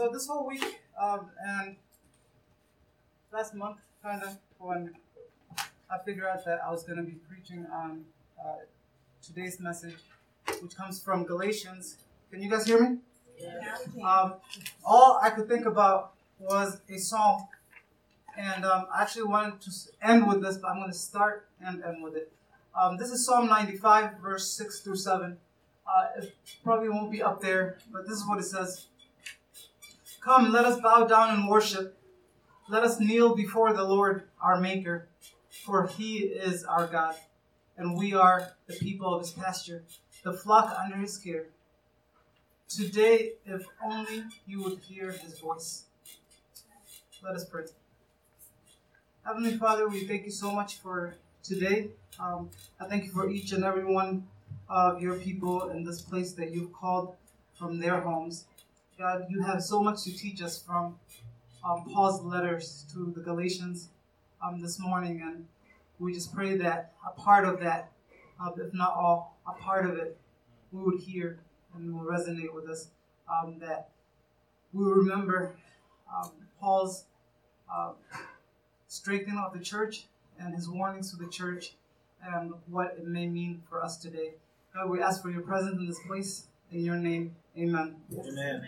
[0.00, 1.76] so this whole week um, and
[3.34, 4.94] last month, kind of, when
[5.90, 8.06] I figured out that I was going to be preaching on
[8.42, 8.60] uh,
[9.22, 9.96] today's message,
[10.62, 11.98] which comes from Galatians.
[12.30, 12.96] Can you guys hear me?
[13.38, 13.76] Yeah.
[14.02, 14.36] Um,
[14.86, 17.48] all I could think about was a song,
[18.38, 19.70] and um, I actually wanted to
[20.00, 22.32] end with this, but I'm going to start and end with it.
[22.74, 25.36] Um, this is Psalm 95, verse 6 through 7.
[25.86, 26.32] Uh, it
[26.64, 28.86] probably won't be up there, but this is what it says.
[30.20, 31.96] Come, let us bow down and worship.
[32.68, 35.08] Let us kneel before the Lord our Maker,
[35.48, 37.14] for he is our God,
[37.78, 39.82] and we are the people of his pasture,
[40.22, 41.46] the flock under his care.
[42.68, 45.84] Today, if only you would hear his voice.
[47.22, 47.64] Let us pray.
[49.24, 51.88] Heavenly Father, we thank you so much for today.
[52.18, 54.26] Um, I thank you for each and every one
[54.68, 57.16] of your people in this place that you've called
[57.54, 58.44] from their homes.
[59.00, 60.94] God, you have so much to teach us from
[61.64, 63.88] um, Paul's letters to the Galatians
[64.44, 65.46] um, this morning, and
[65.98, 67.92] we just pray that a part of that,
[68.38, 70.18] uh, if not all, a part of it,
[70.70, 71.38] we would hear
[71.74, 72.88] and will resonate with us.
[73.26, 73.88] Um, that
[74.74, 75.54] we remember
[76.14, 77.06] um, Paul's
[77.74, 77.92] uh,
[78.86, 81.72] strengthening of the church and his warnings to the church
[82.22, 84.32] and what it may mean for us today.
[84.74, 86.48] God, we ask for your presence in this place.
[86.70, 87.96] In your name, amen.
[88.12, 88.66] Amen.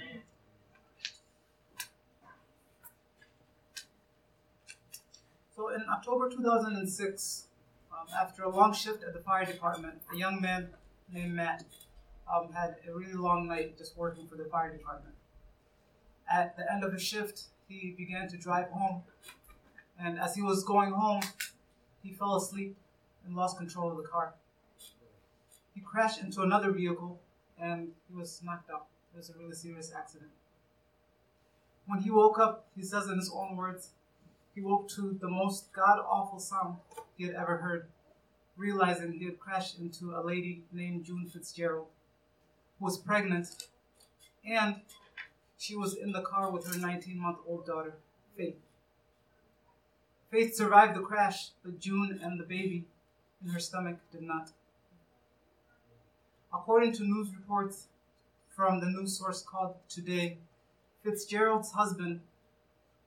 [5.54, 7.46] So in October 2006,
[7.92, 10.70] um, after a long shift at the fire department, a young man
[11.12, 11.64] named Matt
[12.32, 15.14] um, had a really long night just working for the fire department.
[16.32, 19.02] At the end of his shift, he began to drive home,
[20.00, 21.22] and as he was going home,
[22.02, 22.76] he fell asleep
[23.24, 24.34] and lost control of the car.
[25.74, 27.20] He crashed into another vehicle
[27.60, 28.86] and he was knocked out.
[29.14, 30.30] It was a really serious accident.
[31.86, 33.90] When he woke up, he says in his own words,
[34.54, 36.76] he woke to the most god awful sound
[37.16, 37.86] he had ever heard,
[38.56, 41.86] realizing he had crashed into a lady named June Fitzgerald,
[42.78, 43.66] who was pregnant,
[44.44, 44.76] and
[45.58, 47.94] she was in the car with her 19 month old daughter,
[48.36, 48.56] Faith.
[50.30, 52.86] Faith survived the crash, but June and the baby
[53.44, 54.50] in her stomach did not.
[56.54, 57.86] According to news reports
[58.54, 60.36] from the news source called Today,
[61.02, 62.20] Fitzgerald's husband,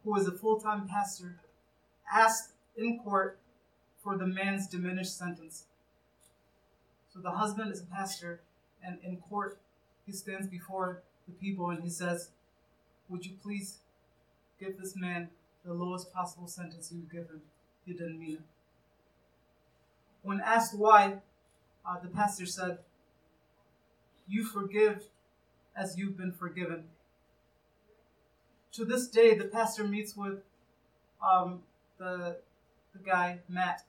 [0.03, 1.39] who is a full time pastor,
[2.11, 3.37] asked in court
[4.03, 5.65] for the man's diminished sentence.
[7.13, 8.41] So the husband is a pastor,
[8.83, 9.59] and in court,
[10.05, 12.29] he stands before the people and he says,
[13.09, 13.77] Would you please
[14.59, 15.29] give this man
[15.63, 17.41] the lowest possible sentence you give him?
[17.85, 18.41] He didn't mean it.
[20.23, 21.19] When asked why,
[21.87, 22.79] uh, the pastor said,
[24.27, 25.07] You forgive
[25.75, 26.85] as you've been forgiven.
[28.73, 30.39] To this day, the pastor meets with
[31.23, 31.61] um,
[31.97, 32.37] the,
[32.93, 33.83] the guy, Matt,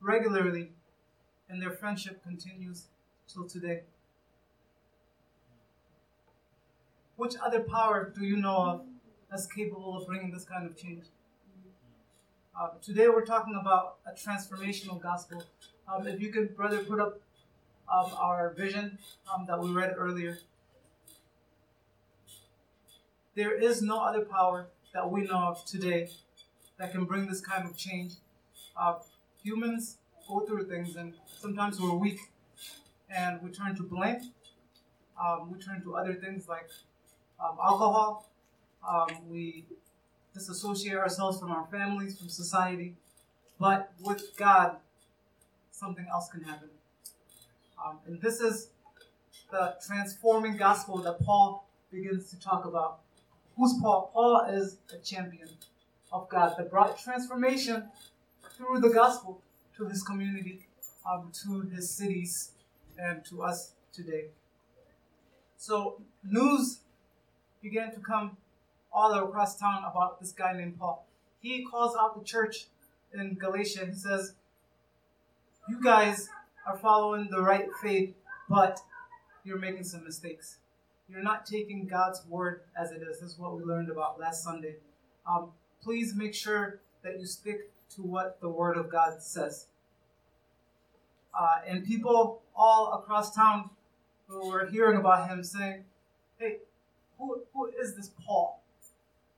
[0.00, 0.70] regularly,
[1.48, 2.84] and their friendship continues
[3.26, 3.82] till today.
[7.16, 8.82] Which other power do you know of
[9.30, 11.04] that's capable of bringing this kind of change?
[12.58, 15.42] Uh, today we're talking about a transformational gospel.
[15.92, 17.20] Um, if you could, brother, put up
[17.92, 18.98] um, our vision
[19.32, 20.38] um, that we read earlier.
[23.34, 26.10] There is no other power that we know of today
[26.78, 28.14] that can bring this kind of change.
[28.76, 28.94] Uh,
[29.42, 32.18] humans go through things, and sometimes we're weak,
[33.10, 34.32] and we turn to blame.
[35.20, 36.68] Um, we turn to other things like
[37.40, 38.30] um, alcohol.
[38.88, 39.64] Um, we
[40.32, 42.96] disassociate ourselves from our families, from society.
[43.58, 44.76] But with God,
[45.70, 46.70] something else can happen.
[47.82, 48.68] Um, and this is
[49.50, 53.00] the transforming gospel that Paul begins to talk about.
[53.56, 54.10] Who's Paul?
[54.12, 55.48] Paul is a champion
[56.12, 57.88] of God that brought transformation
[58.56, 59.40] through the gospel
[59.76, 60.66] to his community,
[61.10, 62.52] um, to his cities,
[62.98, 64.26] and to us today.
[65.56, 66.80] So news
[67.62, 68.36] began to come
[68.92, 71.06] all across town about this guy named Paul.
[71.40, 72.66] He calls out the church
[73.12, 73.86] in Galatia.
[73.86, 74.34] He says,
[75.68, 76.28] You guys
[76.66, 78.14] are following the right faith,
[78.48, 78.80] but
[79.44, 80.58] you're making some mistakes.
[81.08, 83.20] You're not taking God's word as it is.
[83.20, 84.76] This is what we learned about last Sunday.
[85.28, 85.50] Um,
[85.82, 89.66] please make sure that you stick to what the Word of God says.
[91.38, 93.70] Uh, and people all across town
[94.28, 95.84] who were hearing about him saying,
[96.38, 96.58] Hey,
[97.18, 98.62] who, who is this Paul?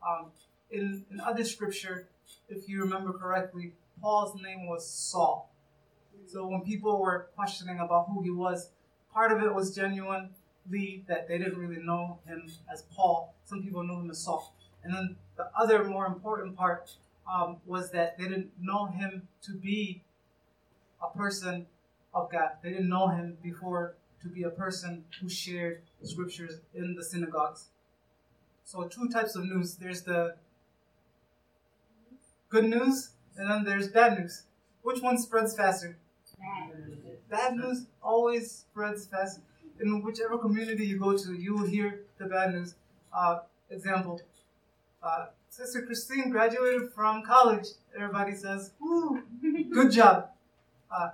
[0.07, 0.27] Um,
[0.71, 2.09] in, in other scripture,
[2.49, 5.51] if you remember correctly, Paul's name was Saul.
[6.27, 8.71] So when people were questioning about who he was,
[9.13, 13.35] part of it was genuinely that they didn't really know him as Paul.
[13.45, 14.55] Some people knew him as Saul.
[14.83, 16.91] And then the other more important part
[17.33, 20.03] um, was that they didn't know him to be
[21.03, 21.67] a person
[22.15, 22.51] of God.
[22.63, 27.67] They didn't know him before to be a person who shared scriptures in the synagogues.
[28.65, 30.37] So, two types of news there's the
[32.49, 34.45] good news, and then there's bad news.
[34.83, 35.99] Which one spreads faster?
[37.31, 39.41] Bad news always spreads fast.
[39.81, 42.75] In whichever community you go to, you will hear the bad news.
[43.13, 43.41] Uh,
[43.71, 44.21] example
[45.07, 47.67] uh, Sister Christine graduated from college.
[47.95, 49.23] Everybody says, Woo,
[49.73, 50.31] good job.
[50.91, 51.11] Uh,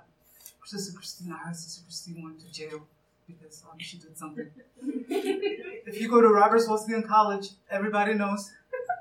[0.65, 2.87] Sister Christine, I heard Sister Christine went to jail
[3.27, 4.49] because um, she did something.
[4.81, 8.51] if you go to Roberts Wesleyan College, everybody knows.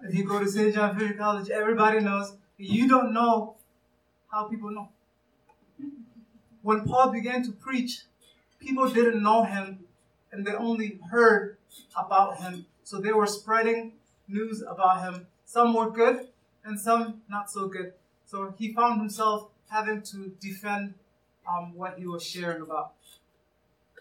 [0.05, 0.75] If you go to St.
[0.75, 2.35] John Fisher College, everybody knows.
[2.59, 3.57] You don't know
[4.31, 4.89] how people know.
[6.63, 8.03] When Paul began to preach,
[8.61, 9.81] people didn't know him
[10.31, 11.57] and they only heard
[11.97, 12.67] about him.
[12.85, 13.93] So they were spreading
[14.29, 15.27] news about him.
[15.45, 16.29] Some were good
[16.65, 17.93] and some not so good.
[18.27, 20.95] So he found himself having to defend
[21.49, 22.93] um, what he was sharing about.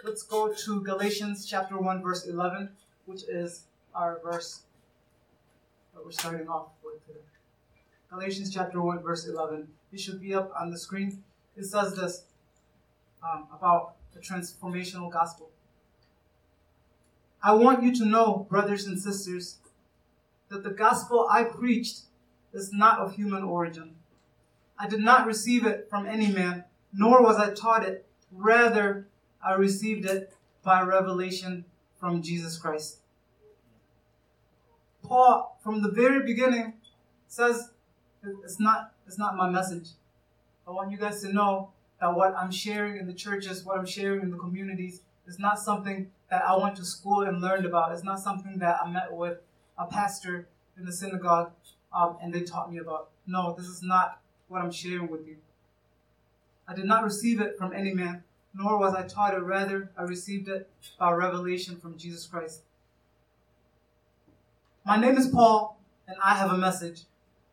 [0.03, 2.69] Let's go to Galatians chapter 1, verse 11,
[3.05, 4.61] which is our verse
[5.93, 7.19] that we're starting off with today.
[8.09, 9.67] Galatians chapter 1, verse 11.
[9.91, 11.23] It should be up on the screen.
[11.55, 12.23] It says this
[13.23, 15.49] um, about the transformational gospel.
[17.43, 19.57] I want you to know, brothers and sisters,
[20.49, 22.01] that the gospel I preached
[22.53, 23.95] is not of human origin.
[24.77, 28.05] I did not receive it from any man, nor was I taught it.
[28.31, 29.07] Rather,
[29.43, 30.33] I received it
[30.63, 31.65] by revelation
[31.99, 32.99] from Jesus Christ.
[35.03, 36.73] Paul, from the very beginning,
[37.27, 37.71] says
[38.43, 39.89] it's not, it's not my message.
[40.67, 41.71] I want you guys to know
[42.01, 45.59] that what I'm sharing in the churches, what I'm sharing in the communities, is not
[45.59, 47.91] something that I went to school and learned about.
[47.91, 49.37] It's not something that I met with
[49.77, 51.51] a pastor in the synagogue
[51.93, 53.09] um, and they taught me about.
[53.27, 55.37] No, this is not what I'm sharing with you.
[56.67, 58.23] I did not receive it from any man,
[58.53, 59.41] nor was I taught it.
[59.41, 62.63] Rather, I received it by revelation from Jesus Christ.
[64.85, 67.03] My name is Paul, and I have a message.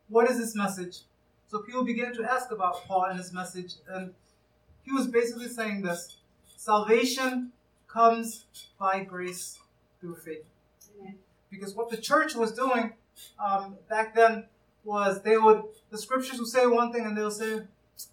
[0.08, 1.00] What is this message?
[1.48, 4.14] So people began to ask about Paul and his message, and
[4.88, 6.17] he was basically saying this
[6.56, 7.52] salvation
[7.87, 8.46] comes
[8.79, 9.58] by grace
[10.00, 10.44] through faith.
[11.50, 12.94] Because what the church was doing
[13.38, 14.44] um, back then
[14.85, 17.61] was they would, the scriptures would say one thing and they'll say,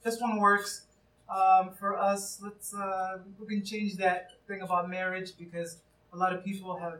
[0.03, 0.83] this one works
[1.29, 2.39] um, for us.
[2.43, 5.77] Let's, uh, we can change that thing about marriage because
[6.11, 6.99] a lot of people have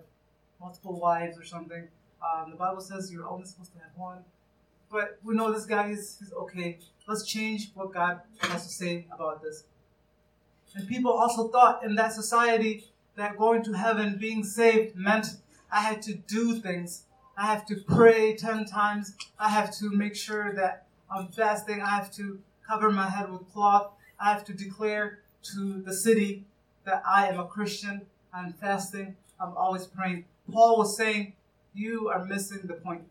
[0.61, 1.87] multiple wives or something.
[2.23, 4.23] Um, the Bible says you're only supposed to have one.
[4.95, 6.79] But we know this guy is, is okay.
[7.05, 9.65] Let's change what God has to say about this.
[10.73, 12.85] And people also thought in that society
[13.17, 15.27] that going to heaven, being saved, meant
[15.69, 17.03] I had to do things.
[17.37, 19.17] I have to pray 10 times.
[19.37, 21.81] I have to make sure that I'm fasting.
[21.81, 23.91] I have to cover my head with cloth.
[24.17, 25.19] I have to declare
[25.55, 26.45] to the city
[26.85, 28.03] that I am a Christian.
[28.33, 29.17] I'm fasting.
[29.41, 30.23] I'm always praying.
[30.49, 31.33] Paul was saying,
[31.73, 33.03] You are missing the point.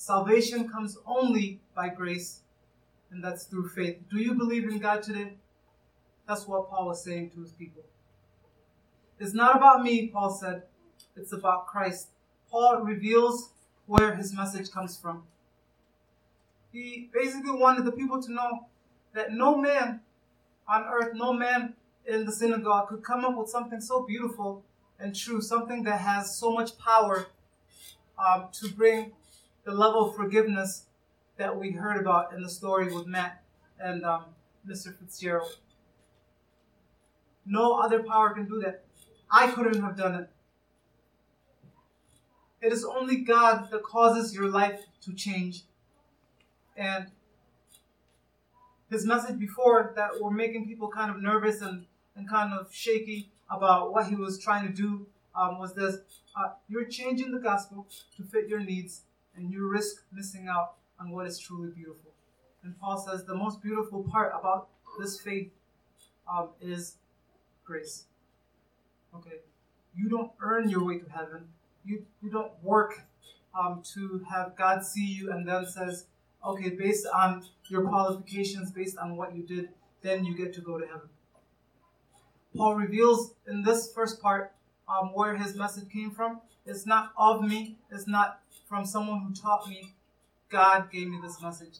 [0.00, 2.42] Salvation comes only by grace,
[3.10, 3.98] and that's through faith.
[4.08, 5.32] Do you believe in God today?
[6.28, 7.82] That's what Paul was saying to his people.
[9.18, 10.62] It's not about me, Paul said.
[11.16, 12.10] It's about Christ.
[12.48, 13.50] Paul reveals
[13.86, 15.24] where his message comes from.
[16.72, 18.68] He basically wanted the people to know
[19.14, 20.00] that no man
[20.68, 21.74] on earth, no man
[22.06, 24.62] in the synagogue could come up with something so beautiful
[25.00, 27.26] and true, something that has so much power
[28.16, 29.12] um, to bring
[29.68, 30.86] the level of forgiveness
[31.36, 33.42] that we heard about in the story with Matt
[33.78, 34.24] and um,
[34.66, 34.98] Mr.
[34.98, 35.58] Fitzgerald.
[37.44, 38.84] No other power can do that.
[39.30, 40.30] I couldn't have done it.
[42.62, 45.64] It is only God that causes your life to change.
[46.74, 47.08] And
[48.90, 51.84] his message before that were making people kind of nervous and,
[52.16, 55.06] and kind of shaky about what he was trying to do
[55.36, 55.98] um, was this
[56.34, 59.02] uh, you're changing the gospel to fit your needs,
[59.38, 62.12] and you risk missing out on what is truly beautiful.
[62.64, 64.68] And Paul says the most beautiful part about
[64.98, 65.52] this faith
[66.30, 66.96] um, is
[67.64, 68.04] grace.
[69.14, 69.38] Okay,
[69.94, 71.48] you don't earn your way to heaven.
[71.84, 73.02] You you don't work
[73.58, 76.06] um, to have God see you and then says,
[76.44, 79.70] okay, based on your qualifications, based on what you did,
[80.02, 81.08] then you get to go to heaven.
[82.56, 84.52] Paul reveals in this first part
[84.88, 86.40] um, where his message came from.
[86.66, 87.78] It's not of me.
[87.90, 89.94] It's not from someone who taught me.
[90.50, 91.78] God gave me this message.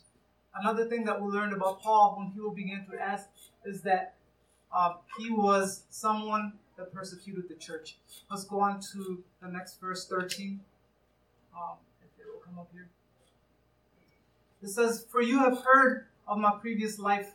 [0.54, 3.28] Another thing that we learned about Paul when people began to ask
[3.64, 4.14] is that
[4.72, 7.96] uh, he was someone that persecuted the church.
[8.30, 10.60] Let's go on to the next verse 13.
[11.54, 12.88] Um, if it will come up here.
[14.62, 17.32] It says, For you have heard of my previous life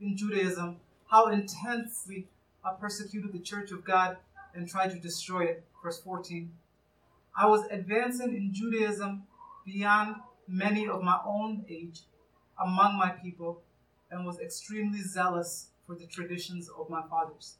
[0.00, 0.76] in Judaism,
[1.08, 2.26] how intensely
[2.64, 4.16] I persecuted the church of God
[4.54, 5.64] and tried to destroy it.
[5.82, 6.50] Verse 14.
[7.36, 9.24] I was advancing in Judaism
[9.64, 10.16] beyond
[10.48, 12.00] many of my own age
[12.62, 13.62] among my people
[14.10, 17.56] and was extremely zealous for the traditions of my fathers.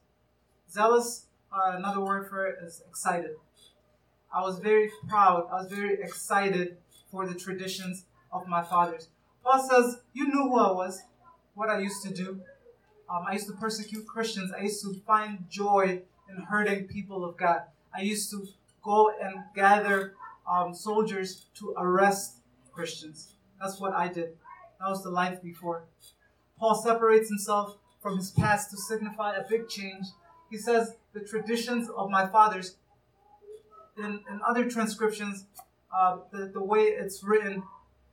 [0.71, 3.35] Zealous, uh, another word for it is excited.
[4.33, 6.77] I was very proud, I was very excited
[7.11, 9.09] for the traditions of my fathers.
[9.43, 11.01] Paul says, You knew who I was,
[11.53, 12.41] what I used to do.
[13.09, 14.51] Um, I used to persecute Christians.
[14.51, 17.61] I used to find joy in hurting people of God.
[17.95, 18.45] I used to
[18.87, 20.13] go and gather
[20.49, 22.37] um, soldiers to arrest
[22.71, 23.33] Christians.
[23.59, 24.29] That's what I did.
[24.79, 25.83] That was the life before.
[26.57, 30.05] Paul separates himself from his past to signify a big change.
[30.49, 32.77] He says, The traditions of my fathers.
[33.97, 35.45] In, in other transcriptions,
[35.95, 37.63] uh, the, the way it's written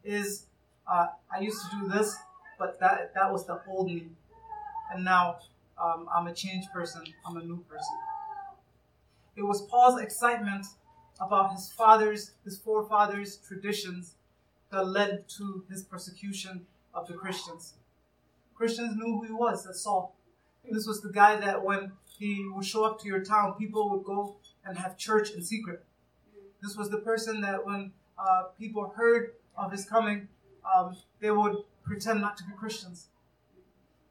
[0.03, 0.47] is
[0.91, 2.17] uh, I used to do this,
[2.59, 4.07] but that, that was the old me.
[4.93, 5.37] And now
[5.83, 7.97] um, I'm a changed person, I'm a new person.
[9.37, 10.67] It was Paul's excitement
[11.21, 14.15] about his father's, his forefathers' traditions
[14.71, 17.75] that led to his persecution of the Christians.
[18.55, 20.15] Christians knew who he was, that's Saul.
[20.71, 24.05] This was the guy that when he would show up to your town, people would
[24.05, 25.85] go and have church in secret.
[26.63, 30.29] This was the person that when uh, people heard of his coming,
[30.75, 33.09] um, they would pretend not to be Christians.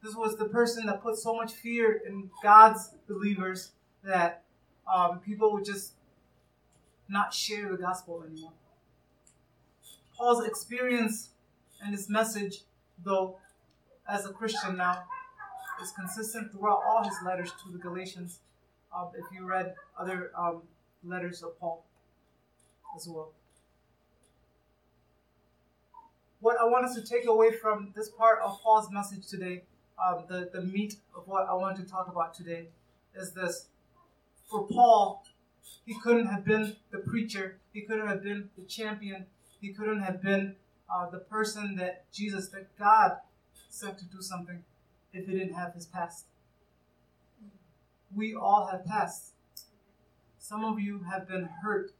[0.02, 3.72] This was the person that put so much fear in God's believers
[4.04, 4.43] that
[4.92, 5.92] um, people would just
[7.08, 8.52] not share the gospel anymore.
[10.16, 11.30] Paul's experience
[11.82, 12.60] and his message,
[13.04, 13.38] though,
[14.08, 15.04] as a Christian now,
[15.82, 18.40] is consistent throughout all his letters to the Galatians.
[18.94, 20.62] Uh, if you read other um,
[21.02, 21.84] letters of Paul
[22.96, 23.32] as well.
[26.40, 29.62] What I want us to take away from this part of Paul's message today,
[30.06, 32.68] um, the, the meat of what I want to talk about today,
[33.16, 33.66] is this.
[34.50, 35.24] For Paul,
[35.84, 39.26] he couldn't have been the preacher, he couldn't have been the champion,
[39.60, 40.56] he couldn't have been
[40.92, 43.18] uh, the person that Jesus, that God
[43.68, 44.62] sent to do something
[45.12, 46.26] if he didn't have his past.
[48.14, 49.32] We all have past.
[50.38, 51.92] Some of you have been hurt,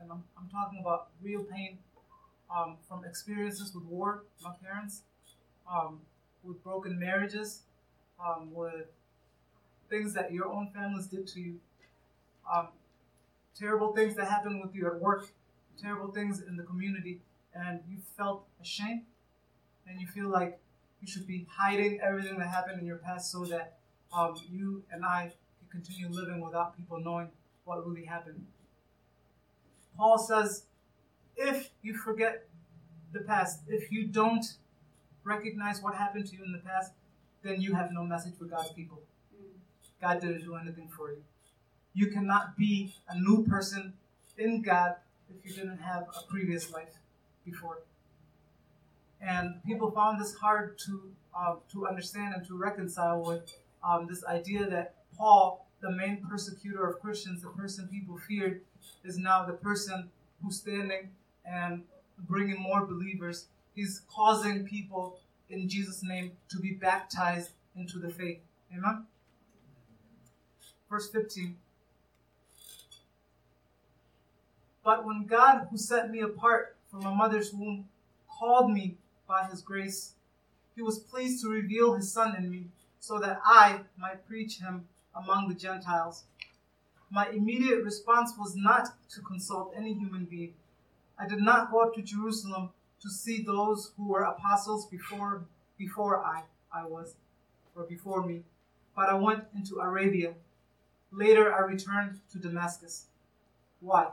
[0.00, 1.78] and I'm, I'm talking about real pain
[2.54, 5.02] um, from experiences with war, my parents,
[5.70, 6.00] um,
[6.42, 7.62] with broken marriages,
[8.24, 8.86] um, with
[9.90, 11.60] things that your own families did to you,
[12.52, 12.68] um,
[13.58, 15.28] terrible things that happened with you at work,
[15.80, 17.20] terrible things in the community,
[17.54, 19.02] and you felt ashamed,
[19.86, 20.58] and you feel like
[21.00, 23.78] you should be hiding everything that happened in your past so that
[24.12, 27.28] um, you and I can continue living without people knowing
[27.64, 28.46] what really happened.
[29.96, 30.64] Paul says,
[31.36, 32.46] if you forget
[33.12, 34.44] the past, if you don't
[35.24, 36.92] recognize what happened to you in the past,
[37.42, 39.00] then you have no message for God's people.
[40.00, 41.22] God didn't do anything for you.
[41.98, 43.92] You cannot be a new person
[44.36, 44.94] in God
[45.28, 46.94] if you didn't have a previous life
[47.44, 47.78] before.
[49.20, 53.52] And people found this hard to uh, to understand and to reconcile with
[53.82, 58.60] um, this idea that Paul, the main persecutor of Christians, the person people feared,
[59.02, 60.08] is now the person
[60.40, 61.10] who's standing
[61.44, 61.82] and
[62.28, 63.46] bringing more believers.
[63.74, 65.18] He's causing people
[65.50, 68.38] in Jesus' name to be baptized into the faith.
[68.72, 69.06] Amen.
[70.88, 71.56] Verse 15.
[74.88, 77.90] But when God, who set me apart from my mother's womb,
[78.26, 80.14] called me by his grace,
[80.74, 82.68] he was pleased to reveal his Son in me,
[82.98, 86.24] so that I might preach him among the Gentiles.
[87.10, 90.54] My immediate response was not to consult any human being.
[91.18, 92.70] I did not go up to Jerusalem
[93.02, 95.44] to see those who were apostles before
[95.76, 97.14] before I, I was,
[97.76, 98.40] or before me,
[98.96, 100.32] but I went into Arabia.
[101.12, 103.04] Later I returned to Damascus.
[103.80, 104.12] Why?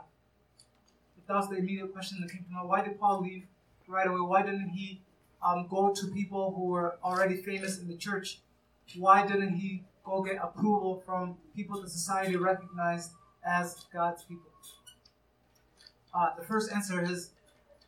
[1.26, 2.68] If that was the immediate question that came to mind.
[2.68, 3.48] Why did Paul leave
[3.88, 4.20] right away?
[4.20, 5.00] Why didn't he
[5.44, 8.38] um, go to people who were already famous in the church?
[8.96, 13.10] Why didn't he go get approval from people that society recognized
[13.44, 14.52] as God's people?
[16.14, 17.30] Uh, the first answer is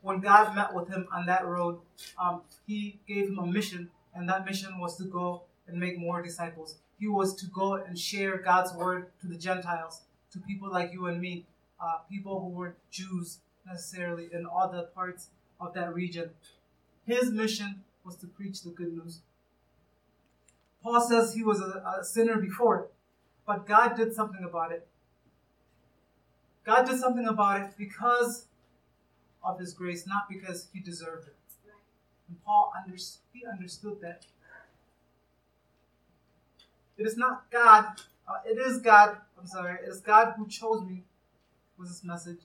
[0.02, 1.78] when God met with him on that road,
[2.18, 6.22] um, he gave him a mission, and that mission was to go and make more
[6.22, 6.74] disciples.
[6.98, 10.02] He was to go and share God's word to the Gentiles,
[10.32, 11.46] to people like you and me,
[11.80, 15.28] uh, people who weren't Jews necessarily in the parts
[15.60, 16.30] of that region.
[17.06, 19.20] His mission was to preach the good news.
[20.82, 22.88] Paul says he was a, a sinner before,
[23.46, 24.86] But God did something about it.
[26.64, 28.46] God did something about it because
[29.42, 31.34] of His grace, not because He deserved it.
[32.28, 32.96] And Paul under,
[33.32, 34.26] he understood that.
[36.98, 37.86] It is not God,
[38.28, 41.04] uh, it is God, I'm sorry, it is God who chose me,
[41.78, 42.40] was his message.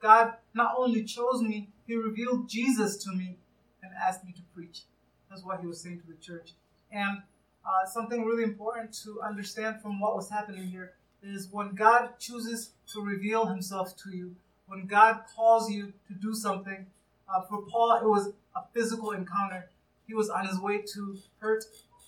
[0.00, 3.36] God not only chose me, He revealed Jesus to me
[3.82, 4.82] and asked me to preach.
[5.28, 6.52] That's what He was saying to the church.
[6.92, 7.22] And
[7.66, 10.92] uh, something really important to understand from what was happening here
[11.22, 16.34] is when God chooses to reveal Himself to you, when God calls you to do
[16.34, 16.86] something,
[17.28, 19.68] uh, for Paul, it was a physical encounter.
[20.06, 21.64] He was on his way to hurt,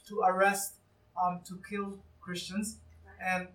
[0.08, 0.75] to arrest,
[1.20, 2.78] um, to kill Christians.
[3.22, 3.49] And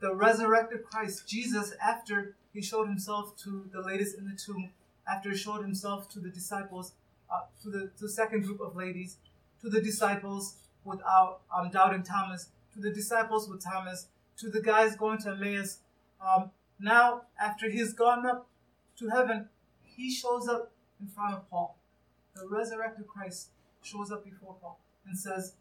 [0.00, 4.70] the resurrected Christ, Jesus, after he showed himself to the ladies in the tomb,
[5.06, 6.94] after he showed himself to the disciples,
[7.30, 9.18] uh, to the to the second group of ladies,
[9.60, 14.06] to the disciples without um, doubting Thomas, to the disciples with Thomas,
[14.38, 15.80] to the guys going to Emmaus.
[16.26, 18.48] Um, now, after he's gone up
[18.98, 19.48] to heaven,
[19.84, 21.76] he shows up in front of Paul.
[22.34, 23.50] The resurrected Christ
[23.82, 25.54] shows up before Paul and says,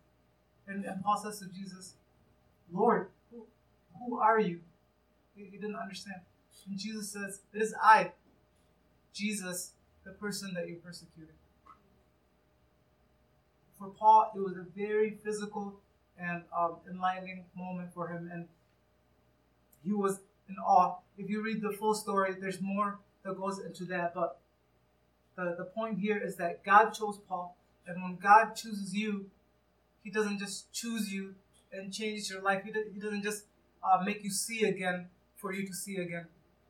[0.67, 1.95] and, and Paul says to Jesus,
[2.71, 3.45] Lord, who,
[3.99, 4.59] who are you?
[5.35, 6.21] He, he didn't understand.
[6.67, 8.11] And Jesus says, It is I,
[9.13, 9.71] Jesus,
[10.03, 11.35] the person that you persecuted.
[13.77, 15.75] For Paul, it was a very physical
[16.17, 18.47] and um, enlightening moment for him, and
[19.83, 20.95] he was in awe.
[21.17, 24.39] If you read the full story, there's more that goes into that, but
[25.35, 29.29] the, the point here is that God chose Paul, and when God chooses you,
[30.03, 31.35] He doesn't just choose you
[31.73, 32.63] and change your life.
[32.63, 33.43] He, do, he doesn't just
[33.83, 36.27] uh, make you see again for you to see again.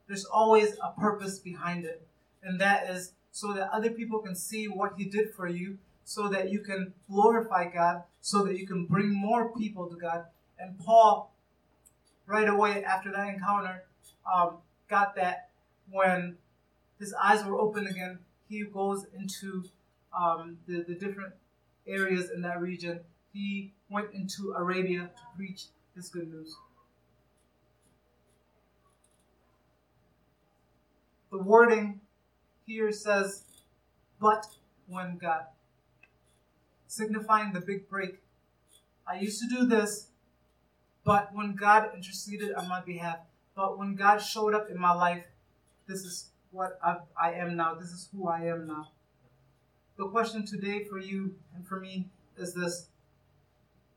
[0.08, 2.06] There's always a purpose behind it,
[2.44, 6.28] and that is so that other people can see what He did for you, so
[6.30, 10.26] that you can glorify God, so that you can bring more people to God.
[10.60, 11.34] And Paul,
[12.26, 13.84] right away after that encounter,
[14.32, 14.58] um,
[14.90, 15.50] got that
[15.90, 16.38] when
[17.00, 19.64] his eyes were open again he goes into
[20.18, 21.34] um, the, the different
[21.88, 23.00] areas in that region.
[23.34, 25.66] He went into Arabia to preach
[25.96, 26.56] this good news.
[31.36, 32.00] The wording
[32.66, 33.44] here says,
[34.22, 34.46] but
[34.88, 35.48] when God,
[36.88, 38.22] signifying the big break.
[39.06, 40.12] I used to do this,
[41.04, 43.18] but when God interceded on my behalf,
[43.54, 45.26] but when God showed up in my life,
[45.88, 47.76] this is what I, I am now.
[47.76, 48.92] This is who I am now.
[49.98, 52.88] The question today for you and for me is this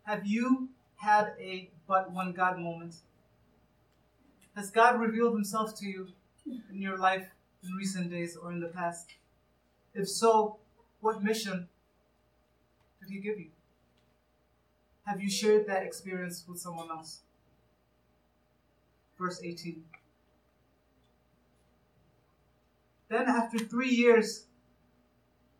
[0.02, 2.96] Have you had a but when God moment?
[4.56, 6.08] Has God revealed himself to you
[6.70, 7.26] in your life
[7.62, 9.10] in recent days or in the past?
[9.94, 10.58] If so,
[11.00, 11.68] what mission
[13.00, 13.48] did he give you?
[15.06, 17.20] Have you shared that experience with someone else?
[19.18, 19.82] Verse 18.
[23.08, 24.44] Then, after three years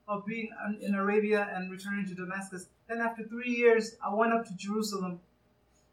[0.06, 4.44] of being in Arabia and returning to Damascus, then after three years, I went up
[4.46, 5.20] to Jerusalem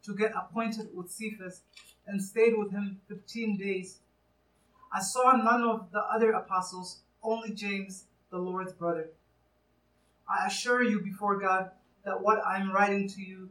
[0.04, 1.62] to get appointed with Cephas
[2.06, 4.00] and stayed with him 15 days.
[4.92, 9.10] I saw none of the other apostles, only James, the Lord's brother.
[10.28, 11.70] I assure you before God
[12.04, 13.50] that what I'm writing to you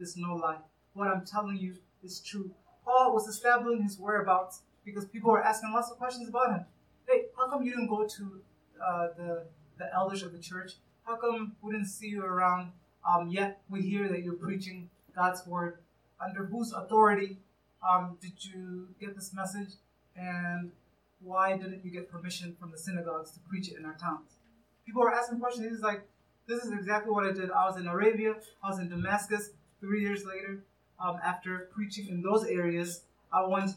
[0.00, 0.58] is no lie.
[0.94, 2.50] What I'm telling you is true.
[2.84, 6.66] Paul was establishing his whereabouts because people were asking lots of questions about him
[7.08, 8.40] hey, how come you didn't go to
[8.84, 9.44] uh, the
[9.78, 10.74] the elders of the church?
[11.04, 12.72] How come we didn't see you around?
[13.08, 15.78] Um, yet we hear that you're preaching God's word.
[16.24, 17.38] Under whose authority
[17.86, 19.74] um, did you get this message?
[20.16, 20.72] And
[21.20, 24.36] why didn't you get permission from the synagogues to preach it in our towns?
[24.84, 25.66] People were asking questions.
[25.70, 26.02] He's like,
[26.46, 27.50] this is exactly what I did.
[27.50, 29.50] I was in Arabia, I was in Damascus.
[29.80, 30.62] Three years later,
[31.00, 33.70] um, after preaching in those areas, I went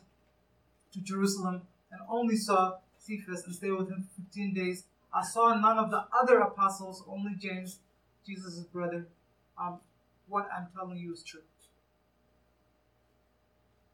[0.93, 4.86] to Jerusalem and only saw Cephas and stayed with him for 15 days.
[5.13, 7.80] I saw none of the other apostles, only James,
[8.26, 9.08] Jesus' brother.
[9.58, 9.80] Um,
[10.28, 11.41] what I'm telling you is true.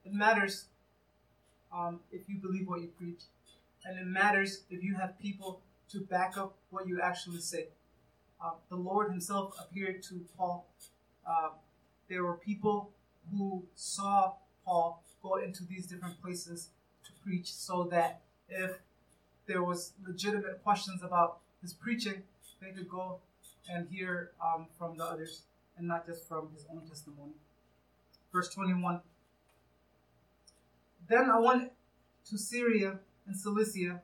[0.04, 0.66] It matters
[1.74, 3.22] um, if you believe what you preach,
[3.86, 7.68] and it matters if you have people to back up what you actually say.
[8.44, 10.66] Uh, the Lord Himself appeared to Paul.
[11.28, 11.50] Uh,
[12.10, 12.92] there were people
[13.32, 14.34] who saw
[14.66, 16.70] Paul go into these different places
[17.06, 18.72] to preach so that if
[19.48, 22.24] there was legitimate questions about his preaching,
[22.62, 23.20] they could go
[23.70, 25.44] and hear um, from the others
[25.78, 27.34] and not just from his own testimony.
[28.32, 29.02] Verse 21
[31.12, 31.74] Then I went
[32.30, 32.98] to Syria
[33.28, 34.02] and Cilicia.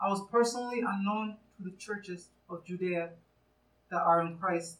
[0.00, 3.10] I was personally unknown to the churches of Judea
[3.90, 4.78] that are in Christ.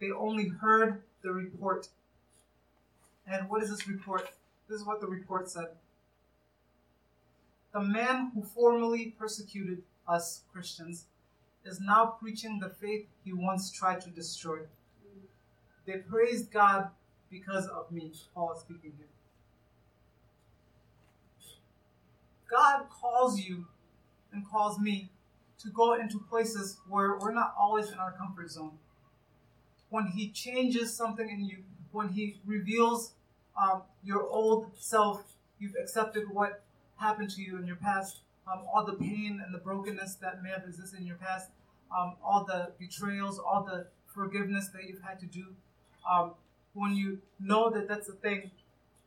[0.00, 1.88] They only heard the report
[3.26, 4.30] And what is this report?
[4.68, 5.70] This is what the report said.
[7.72, 11.06] The man who formerly persecuted us Christians
[11.64, 14.60] is now preaching the faith he once tried to destroy.
[15.84, 16.90] They praised God
[17.28, 18.12] because of me.
[18.32, 19.15] Paul speaking here.
[22.50, 23.66] God calls you
[24.32, 25.10] and calls me
[25.58, 28.78] to go into places where we're not always in our comfort zone.
[29.88, 31.58] When He changes something in you,
[31.92, 33.12] when He reveals
[33.60, 36.62] um, your old self, you've accepted what
[36.96, 40.50] happened to you in your past, um, all the pain and the brokenness that may
[40.50, 41.50] have existed in your past,
[41.96, 45.46] um, all the betrayals, all the forgiveness that you've had to do.
[46.10, 46.32] Um,
[46.74, 48.50] when you know that that's a thing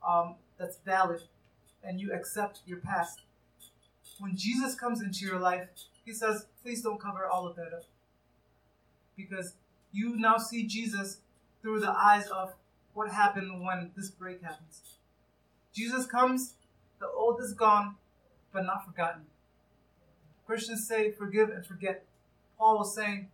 [0.07, 1.21] um, that's valid
[1.83, 3.21] and you accept your past,
[4.17, 5.67] when Jesus comes into your life,
[6.05, 7.85] he says, please don't cover all of that up.
[9.15, 9.53] Because
[9.91, 11.19] you now see Jesus
[11.61, 12.53] through the eyes of
[12.93, 14.81] what happened when this break happens.
[15.73, 16.55] Jesus comes,
[16.99, 17.95] the old is gone,
[18.51, 19.21] but not forgotten.
[20.45, 22.05] Christians say, forgive and forget.
[22.57, 23.27] Paul was saying,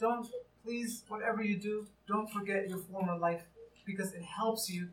[0.00, 0.28] don't,
[0.64, 3.42] please, whatever you do, don't forget your former life
[3.86, 4.88] because it helps you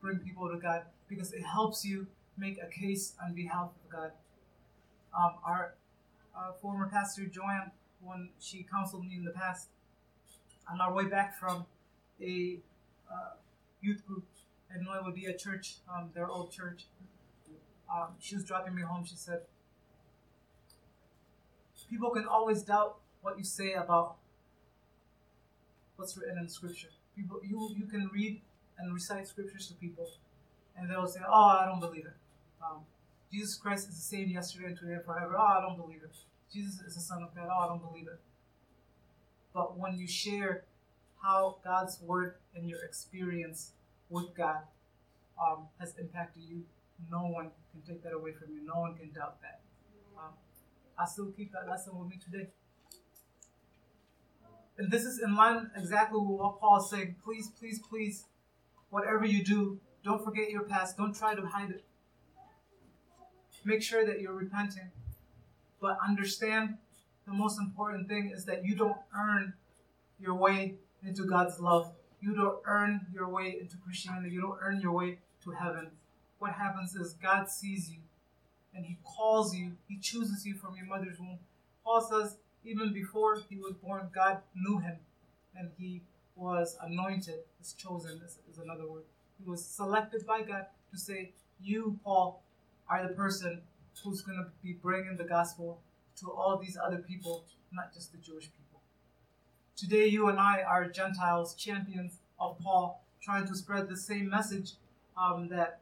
[0.00, 4.12] bring people to God, because it helps you make a case on behalf of God.
[5.16, 5.74] Um, our
[6.36, 9.68] uh, former pastor Joanne, when she counseled me in the past,
[10.70, 11.66] on our way back from
[12.20, 12.58] a
[13.10, 13.34] uh,
[13.80, 14.24] youth group
[14.72, 16.86] at Nuevo Dia Church, um, their old church,
[17.92, 19.04] um, she was dropping me home.
[19.04, 19.40] She said,
[21.88, 24.16] People can always doubt what you say about
[25.96, 26.88] what's written in Scripture.
[27.16, 28.42] People, you, you can read
[28.78, 30.06] and recite Scriptures to people,
[30.76, 32.12] and they'll say, Oh, I don't believe it.
[32.62, 32.82] Um,
[33.32, 35.36] Jesus Christ is the same yesterday today and forever.
[35.38, 36.16] Oh, I don't believe it.
[36.52, 37.48] Jesus is the Son of God.
[37.50, 38.20] Oh, I don't believe it.
[39.52, 40.64] But when you share
[41.22, 43.72] how God's word and your experience
[44.08, 44.62] with God
[45.40, 46.62] um, has impacted you,
[47.10, 48.64] no one can take that away from you.
[48.64, 49.60] No one can doubt that.
[50.16, 50.32] Um,
[50.98, 52.48] I still keep that lesson with me today.
[54.78, 57.16] And this is in line exactly with what Paul is saying.
[57.24, 58.24] Please, please, please,
[58.90, 60.96] whatever you do, don't forget your past.
[60.96, 61.84] Don't try to hide it.
[63.68, 64.90] Make sure that you're repenting.
[65.78, 66.78] But understand
[67.26, 69.52] the most important thing is that you don't earn
[70.18, 71.92] your way into God's love.
[72.18, 74.30] You don't earn your way into Christianity.
[74.30, 75.90] You don't earn your way to heaven.
[76.38, 77.98] What happens is God sees you
[78.74, 79.72] and He calls you.
[79.86, 81.38] He chooses you from your mother's womb.
[81.84, 84.96] Paul says, even before he was born, God knew him
[85.54, 86.04] and he
[86.36, 89.04] was anointed, is chosen, is another word.
[89.38, 92.42] He was selected by God to say, You, Paul,
[92.88, 93.62] are the person
[94.02, 95.80] who's going to be bringing the gospel
[96.20, 98.80] to all these other people, not just the Jewish people.
[99.76, 104.72] Today, you and I are Gentiles, champions of Paul, trying to spread the same message
[105.16, 105.80] um, that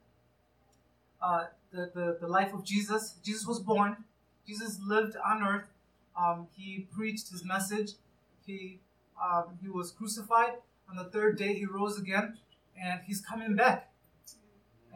[1.23, 3.17] uh, the, the, the life of Jesus.
[3.25, 4.05] Jesus was born,
[4.47, 5.69] Jesus lived on earth,
[6.19, 7.93] um, he preached his message,
[8.47, 8.81] he,
[9.23, 10.55] um, he was crucified.
[10.89, 12.39] On the third day, he rose again,
[12.81, 13.91] and he's coming back.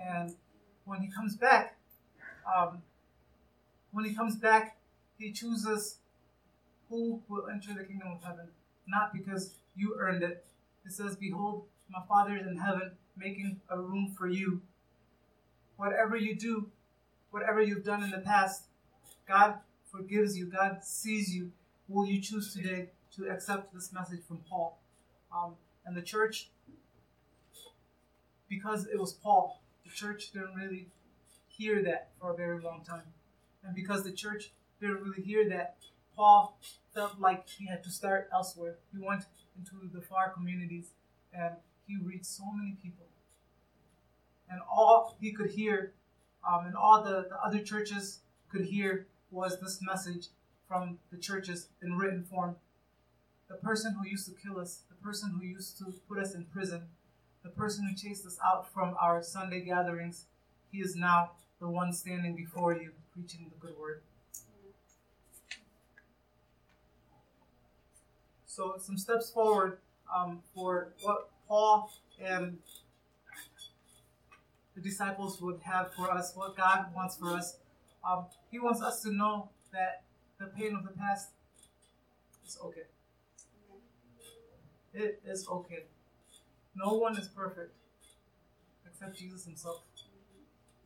[0.01, 0.35] And
[0.85, 1.77] when he comes back,
[2.47, 2.83] um,
[3.93, 4.79] when he comes back,
[5.19, 5.99] he chooses
[6.89, 8.49] who will enter the kingdom of heaven,
[8.87, 10.45] not because you earned it.
[10.85, 14.63] It says, Behold, my Father is in heaven, making a room for you.
[15.77, 16.71] Whatever you do,
[17.31, 18.65] whatever you've done in the past,
[19.27, 19.59] God
[19.91, 21.53] forgives you, God sees you.
[21.89, 24.81] Will you choose today to accept this message from Paul?
[25.35, 26.51] Um, and the church,
[28.49, 30.89] because it was Paul, the church didn't really
[31.61, 33.13] hear that for a very long time.
[33.63, 35.77] And because the church didn't really hear that,
[36.17, 36.59] Paul
[36.95, 38.79] felt like he had to start elsewhere.
[38.93, 39.25] He went
[39.59, 40.93] into the far communities
[41.35, 41.55] and
[41.87, 43.07] he reached so many people.
[44.49, 45.93] And all he could hear,
[46.49, 48.21] um, and all the, the other churches
[48.51, 50.29] could hear, was this message
[50.67, 52.57] from the churches in written form.
[53.49, 56.47] The person who used to kill us, the person who used to put us in
[56.47, 56.83] prison,
[57.43, 60.25] the person who chased us out from our Sunday gatherings,
[60.73, 64.03] he is now the one standing before you preaching the good word.
[68.47, 69.79] So, some steps forward
[70.15, 72.59] um, for what Paul and
[74.75, 77.59] the disciples would have for us, what God wants for us.
[78.09, 80.03] Um, he wants us to know that
[80.39, 81.31] the pain of the past
[82.47, 82.87] is okay.
[84.93, 85.85] It is okay.
[86.75, 87.73] No one is perfect
[88.87, 89.83] except Jesus himself.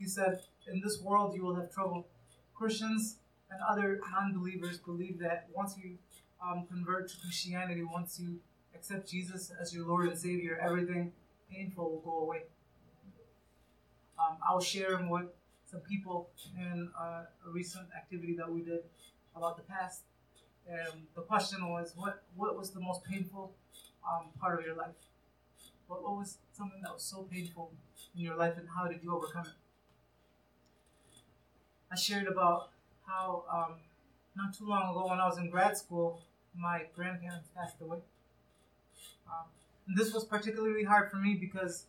[0.04, 2.06] He said, In this world you will have trouble.
[2.54, 3.16] Christians
[3.50, 5.96] and other non believers believe that once you
[6.44, 8.38] um, convert to Christianity, once you
[8.74, 11.12] accept Jesus as your Lord and Savior, everything
[11.50, 12.42] painful will go away.
[14.18, 15.28] um, I was sharing with
[15.70, 18.80] some people in uh, a recent activity that we did
[19.34, 20.02] about the past.
[20.68, 23.54] And the question was, what, what was the most painful
[24.06, 24.96] um, part of your life?
[25.86, 27.72] What, what was something that was so painful
[28.14, 29.63] in your life and how did you overcome it?
[31.94, 32.70] I shared about
[33.06, 33.74] how um,
[34.36, 37.98] not too long ago when I was in grad school, my grandparents passed away.
[39.28, 39.46] Um,
[39.86, 41.86] and this was particularly hard for me because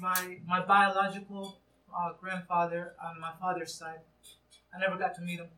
[0.00, 1.60] my my biological
[1.96, 4.00] uh, grandfather on my father's side,
[4.74, 5.50] I never got to meet him.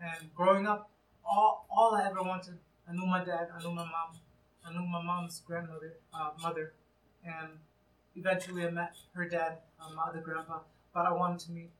[0.00, 0.88] And growing up,
[1.24, 4.10] all all I ever wanted, I knew my dad, I knew my mom,
[4.64, 6.74] I knew my mom's grandmother, uh, mother,
[7.24, 7.58] and
[8.14, 10.60] eventually I met her dad, uh, my other grandpa.
[10.94, 11.70] But I wanted to meet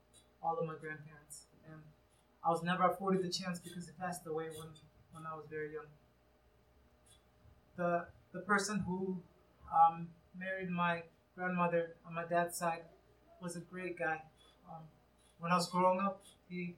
[0.42, 1.80] all of my grandparents, and
[2.44, 4.68] I was never afforded the chance because he passed away when
[5.12, 5.90] when I was very young.
[7.76, 9.22] The the person who
[9.72, 11.02] um, married my
[11.36, 12.82] grandmother on my dad's side
[13.40, 14.22] was a great guy.
[14.68, 14.82] Um,
[15.38, 16.76] when I was growing up, he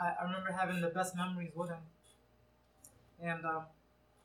[0.00, 1.80] I, I, remember having the best memories with him.
[3.22, 3.64] And um,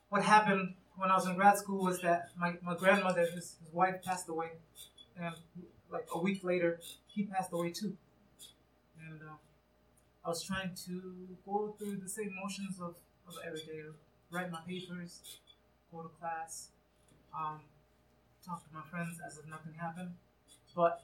[0.09, 3.73] what happened when I was in grad school was that my, my grandmother, his, his
[3.73, 4.51] wife, passed away,
[5.19, 5.35] and
[5.91, 7.97] like a week later, he passed away too.
[9.05, 9.35] And uh,
[10.25, 12.95] I was trying to go through the same motions of,
[13.27, 13.81] of every day,
[14.31, 15.39] write my papers,
[15.91, 16.69] go to class,
[17.37, 17.61] um,
[18.45, 20.11] talk to my friends as if nothing happened.
[20.75, 21.03] But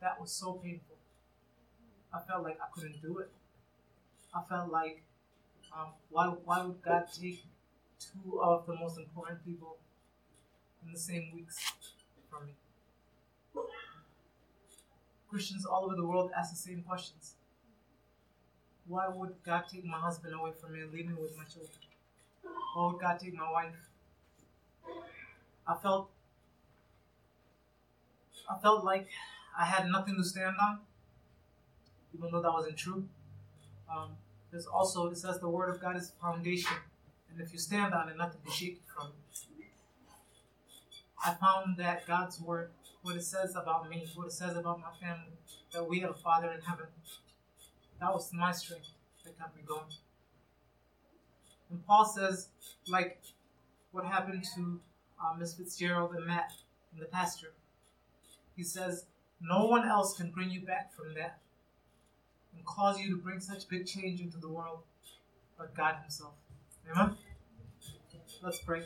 [0.00, 0.96] that was so painful.
[2.14, 3.30] I felt like I couldn't do it.
[4.34, 5.02] I felt like,
[5.76, 7.44] um, why, why would God take
[8.00, 9.78] two of the most important people
[10.84, 11.56] in the same weeks
[12.30, 12.52] from me?
[15.34, 17.34] Christians all over the world ask the same questions.
[18.86, 21.74] Why would God take my husband away from me and leave me with my children?
[22.76, 23.74] Why would God take my wife?
[25.66, 26.08] I felt
[28.48, 29.08] I felt like
[29.58, 30.78] I had nothing to stand on,
[32.16, 33.08] even though that wasn't true.
[33.92, 34.10] Um,
[34.52, 36.76] there's also, it says the word of God is foundation,
[37.28, 39.66] and if you stand on it, nothing can shake you from it.
[41.26, 42.70] I found that God's word,
[43.04, 45.34] what it says about me, what it says about my family,
[45.74, 46.86] that we have a Father in heaven,
[48.00, 48.88] that was my strength
[49.24, 49.92] that kept me going.
[51.70, 52.48] And Paul says,
[52.88, 53.20] like
[53.92, 54.80] what happened to
[55.22, 56.52] uh, Miss Fitzgerald and Matt
[56.94, 57.52] in the pasture,
[58.56, 59.04] he says,
[59.38, 61.40] no one else can bring you back from that
[62.56, 64.78] and cause you to bring such big change into the world
[65.58, 66.32] but God Himself.
[66.90, 67.16] Amen?
[68.42, 68.84] Let's pray.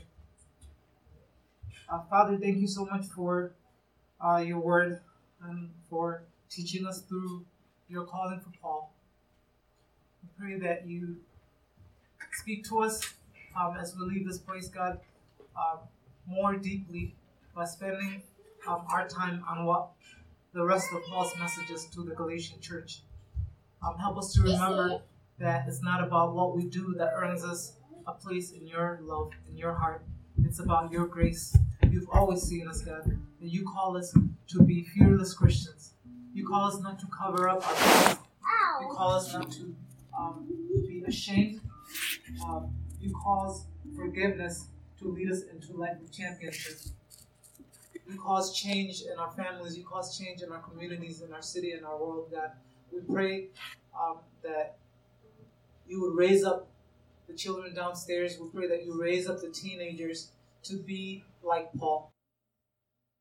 [1.88, 3.52] Uh, Father, thank you so much for
[4.20, 5.00] uh, your word
[5.42, 7.44] and for teaching us through
[7.88, 8.92] your calling for Paul.
[10.22, 11.16] We pray that you
[12.32, 13.14] speak to us
[13.58, 15.00] um, as we leave this place, God,
[15.56, 15.76] uh,
[16.26, 17.14] more deeply
[17.54, 18.22] by spending
[18.66, 19.90] um, our time on what
[20.52, 23.02] the rest of Paul's messages to the Galatian church.
[23.86, 25.00] Um, help us to remember
[25.38, 27.74] that it's not about what we do that earns us
[28.06, 30.04] a place in your love, in your heart.
[30.44, 31.56] It's about your grace.
[31.90, 34.14] You've always seen us, God, and you call us
[34.48, 35.94] to be fearless Christians.
[36.34, 38.18] You call us not to cover up our sins.
[38.80, 39.74] You call us not to
[40.16, 40.46] um,
[40.86, 41.60] be ashamed.
[42.44, 43.64] Um, you cause
[43.96, 44.66] forgiveness
[45.00, 46.78] to lead us into life of championship.
[48.08, 49.76] You cause change in our families.
[49.76, 52.52] You cause change in our communities, in our city, in our world, God.
[52.92, 53.48] We pray
[53.98, 54.76] um, that
[55.86, 56.68] you would raise up
[57.26, 58.38] the children downstairs.
[58.40, 60.30] We pray that you raise up the teenagers
[60.64, 62.12] to be like Paul.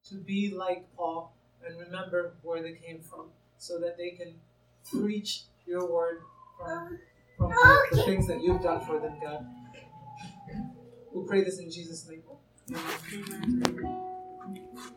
[0.10, 1.34] To be like Paul
[1.66, 4.36] and remember where they came from so that they can
[4.92, 6.22] preach your word
[6.58, 7.00] from,
[7.38, 9.46] from the, the things that you've done for them, God.
[11.14, 12.22] We pray this in Jesus' name.
[12.70, 13.98] Amen.